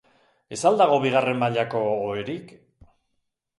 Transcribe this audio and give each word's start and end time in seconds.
Ez 0.55 0.57
al 0.69 0.77
dago 0.81 0.97
bigarren 1.03 1.37
mailako 1.45 1.83
oherik? 1.91 2.53